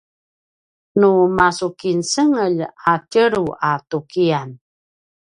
[0.99, 2.59] nu masukincengelj
[2.91, 4.49] a tjelu a tukiyan